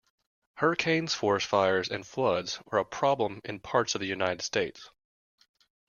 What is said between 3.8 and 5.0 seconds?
of the United States.